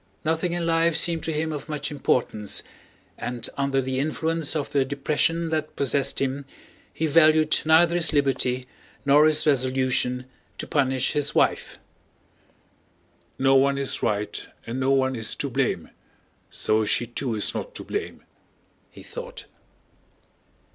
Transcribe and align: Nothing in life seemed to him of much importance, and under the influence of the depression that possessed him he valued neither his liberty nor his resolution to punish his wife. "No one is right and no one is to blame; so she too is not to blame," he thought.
Nothing 0.25 0.53
in 0.53 0.65
life 0.65 0.95
seemed 0.95 1.21
to 1.25 1.31
him 1.31 1.51
of 1.53 1.69
much 1.69 1.91
importance, 1.91 2.63
and 3.19 3.47
under 3.55 3.79
the 3.79 3.99
influence 3.99 4.55
of 4.55 4.71
the 4.71 4.83
depression 4.83 5.49
that 5.49 5.75
possessed 5.75 6.19
him 6.19 6.45
he 6.91 7.05
valued 7.05 7.61
neither 7.65 7.93
his 7.93 8.11
liberty 8.11 8.65
nor 9.05 9.27
his 9.27 9.45
resolution 9.45 10.25
to 10.57 10.65
punish 10.65 11.11
his 11.11 11.35
wife. 11.35 11.77
"No 13.37 13.53
one 13.55 13.77
is 13.77 14.01
right 14.01 14.47
and 14.65 14.79
no 14.79 14.89
one 14.89 15.15
is 15.15 15.35
to 15.35 15.51
blame; 15.51 15.91
so 16.49 16.83
she 16.83 17.05
too 17.05 17.35
is 17.35 17.53
not 17.53 17.75
to 17.75 17.83
blame," 17.83 18.23
he 18.89 19.03
thought. 19.03 19.45